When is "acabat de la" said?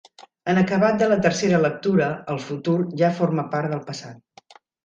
0.61-1.17